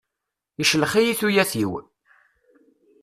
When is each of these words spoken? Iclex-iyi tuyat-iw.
Iclex-iyi 0.61 1.13
tuyat-iw. 1.19 1.71